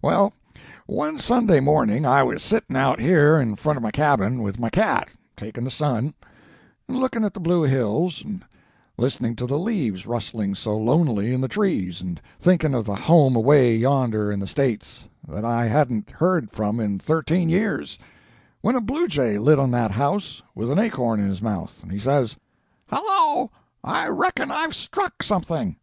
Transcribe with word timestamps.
Well, 0.00 0.32
one 0.86 1.18
Sunday 1.18 1.60
morning 1.60 2.06
I 2.06 2.22
was 2.22 2.42
sitting 2.42 2.76
out 2.76 2.98
here 2.98 3.38
in 3.38 3.56
front 3.56 3.76
of 3.76 3.82
my 3.82 3.90
cabin, 3.90 4.40
with 4.42 4.58
my 4.58 4.70
cat, 4.70 5.08
taking 5.36 5.64
the 5.64 5.70
sun, 5.70 6.14
and 6.88 6.98
looking 6.98 7.24
at 7.24 7.34
the 7.34 7.40
blue 7.40 7.64
hills, 7.64 8.24
and 8.24 8.42
listening 8.96 9.36
to 9.36 9.46
the 9.46 9.58
leaves 9.58 10.06
rustling 10.06 10.54
so 10.54 10.78
lonely 10.78 11.34
in 11.34 11.42
the 11.42 11.46
trees, 11.46 12.00
and 12.00 12.22
thinking 12.40 12.72
of 12.72 12.86
the 12.86 12.94
home 12.94 13.36
away 13.36 13.76
yonder 13.76 14.32
in 14.32 14.40
the 14.40 14.46
states, 14.46 15.04
that 15.28 15.44
I 15.44 15.66
hadn't 15.66 16.10
heard 16.12 16.50
from 16.50 16.80
in 16.80 16.98
thirteen 16.98 17.50
years, 17.50 17.98
when 18.62 18.76
a 18.76 18.80
bluejay 18.80 19.36
lit 19.36 19.58
on 19.58 19.72
that 19.72 19.90
house, 19.90 20.40
with 20.54 20.70
an 20.70 20.78
acorn 20.78 21.20
in 21.20 21.28
his 21.28 21.42
mouth, 21.42 21.82
and 21.82 22.00
says, 22.00 22.38
'Hello, 22.86 23.50
I 23.84 24.08
reckon 24.08 24.50
I've 24.50 24.74
struck 24.74 25.22
something.' 25.22 25.76